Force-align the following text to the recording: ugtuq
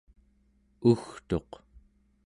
ugtuq 0.89 1.51